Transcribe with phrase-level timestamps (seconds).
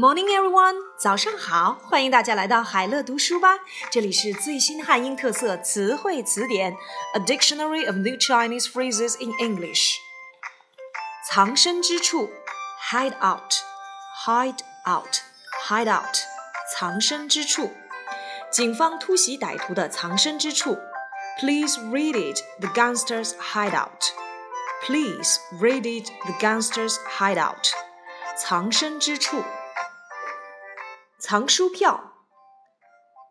[0.00, 0.74] Morning, everyone！
[0.98, 3.58] 早上好，欢迎大家来到海乐读书吧。
[3.90, 6.76] 这里是最新汉英特色词汇词典，
[7.14, 9.94] A Dictionary of New Chinese Phrases in English。
[11.28, 12.30] 藏身之处，
[12.90, 16.16] hide out，hide out，hide out，
[16.74, 17.72] 藏身之处。
[18.52, 20.78] 警方突袭歹徒的藏身之处。
[21.38, 24.10] Please read it, the gangsters' hideout.
[24.86, 27.70] Please read it, the gangsters' hideout.
[28.38, 29.42] 藏身之处。
[31.20, 32.12] 藏书票，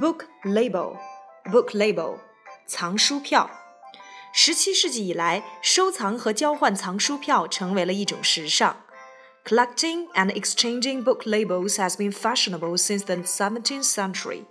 [0.00, 2.18] book label，book label，
[2.66, 3.50] 藏书票。
[4.32, 8.82] 十七世纪以来，收藏和交换藏书票成为了一种时尚。
[9.44, 14.44] Collecting and exchanging book labels has been fashionable since the 17th century.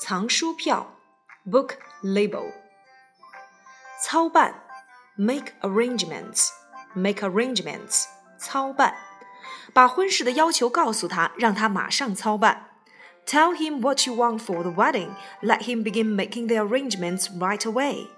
[0.00, 0.94] 藏书票，
[1.44, 2.52] book label。
[4.02, 4.62] 操办，
[5.16, 8.04] make arrangements，make arrangements，
[8.38, 8.94] 操办。
[9.72, 12.70] 把婚事的要求告诉他，让他马上操办。
[13.26, 15.16] Tell him what you want for the wedding.
[15.42, 18.08] Let him begin making the arrangements right away.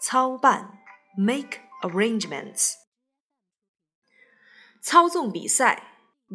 [0.00, 0.78] 操办，
[1.16, 2.74] make arrangements。
[4.82, 5.82] 操纵比赛，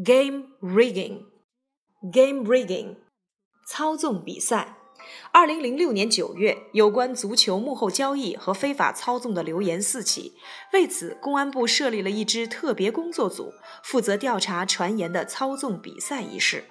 [0.03, 2.97] game rigging，game rigging，
[3.67, 4.77] 操纵比赛。
[5.31, 10.33] 二零零六年九月，有关足球幕后交易和非法操纵的流言四起。
[10.73, 13.53] 为此，公安部设立了一支特别工作组，
[13.83, 16.65] 负责调查传言的操纵比赛一事。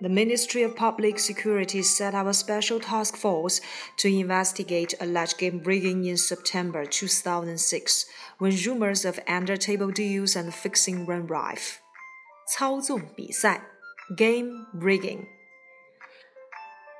[0.00, 3.58] The Ministry of Public Security set up a special task force
[3.98, 8.04] to investigate alleged game rigging in September 2006,
[8.38, 11.80] when rumors of under-table deals and fixing ran rife.
[12.56, 13.66] 操纵比赛，
[14.16, 15.33] game rigging。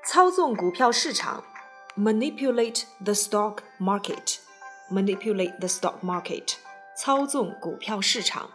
[0.07, 1.45] 操纵股票市场，
[1.97, 6.55] manipulate the stock market，manipulate the stock market，
[6.97, 8.51] 操纵股票市场。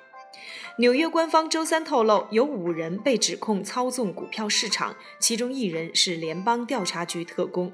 [0.77, 7.71] 纽约官方周三透露，有五人被指控操纵股票市场，其中一人是联邦调查局特工。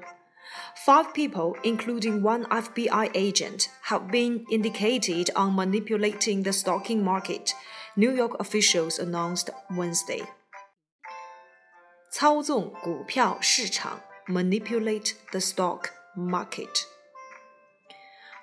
[0.86, 7.52] Five people, including one FBI agent, have been indicated on manipulating the stocking market,
[7.96, 10.22] New York officials announced Wednesday.
[12.09, 15.85] 操纵股票市场，manipulate the stock
[16.15, 16.85] market。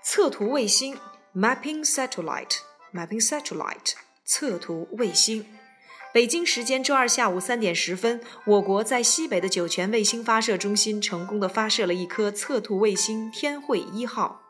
[0.03, 0.99] 测图卫星
[1.35, 3.95] ，mapping satellite，mapping satellite，
[4.25, 5.47] 测图卫星。
[6.13, 14.43] 北京时间周二下午三点十分，我国在西北的酒泉卫星发射中心成功的发射了一颗测图卫星“天惠一号”。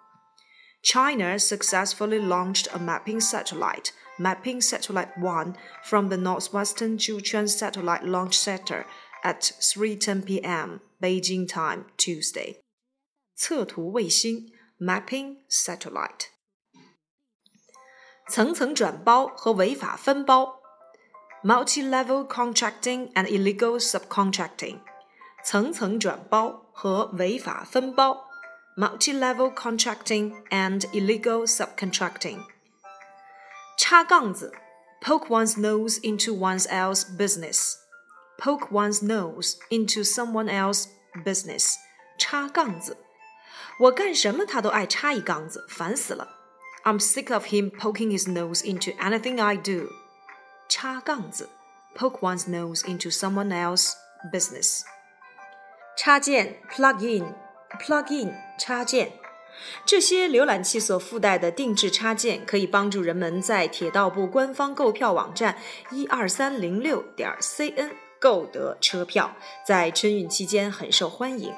[0.83, 8.38] China successfully launched a mapping satellite, Mapping Satellite 1, from the northwestern Jiuquan Satellite Launch
[8.38, 8.86] Center
[9.24, 10.82] at 3:10 p.m.
[11.02, 12.58] Beijing time Tuesday.
[13.36, 16.28] 测图卫星 Mapping Satellite。
[18.28, 20.60] 层层转包和违法分包
[21.44, 24.82] Multi-level contracting and illegal subcontracting。
[25.44, 28.26] 层层转包和违法分包
[28.76, 32.44] Multi-level contracting and illegal subcontracting。
[33.78, 34.54] 插杠子
[35.02, 37.76] Poke one's nose into one's else business
[38.38, 40.88] poke one's nose into someone else's
[41.26, 41.76] business，
[42.18, 42.98] 插杠子。
[43.82, 46.28] 我干什么他都爱插一杠子，烦死了。
[46.84, 49.90] I'm sick of him poking his nose into anything I do。
[50.70, 51.50] 插杠子，
[51.96, 53.94] poke one's nose into someone else's
[54.32, 54.82] business。
[55.98, 59.12] 插件，plug in，plug in，插件。
[59.86, 65.58] 这些浏览器所附带的定制插件，可以帮助人们在铁道部官方购票网站
[65.92, 69.36] 一二三零六点 cn 购得车票，
[69.66, 71.54] 在春运期间很受欢迎。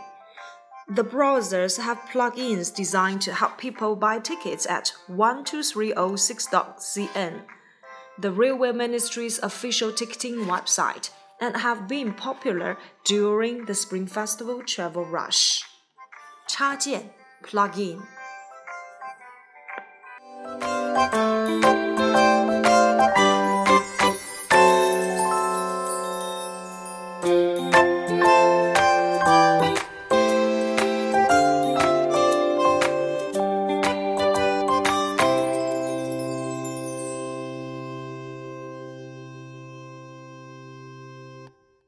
[0.93, 7.45] The browsers have plugins designed to help people buy tickets at 12306.cn,
[8.19, 12.75] the Railway Ministry's official ticketing website, and have been popular
[13.05, 15.61] during the Spring Festival travel rush.
[16.47, 17.13] 插件
[17.46, 18.00] plugin。